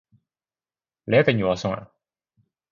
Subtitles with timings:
[1.03, 1.91] 你一定要送我啊